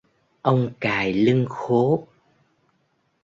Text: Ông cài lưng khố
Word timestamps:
Ông 0.41 0.69
cài 0.79 1.13
lưng 1.13 1.45
khố 1.49 2.07